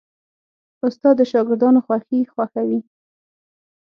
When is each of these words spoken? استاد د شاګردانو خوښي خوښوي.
استاد 0.85 1.15
د 1.17 1.21
شاګردانو 1.31 1.79
خوښي 1.85 2.19
خوښوي. 2.33 2.79